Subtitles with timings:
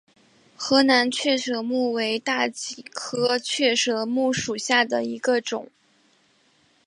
[0.57, 5.69] 海南雀舌木为大戟科雀舌木属下的一个种。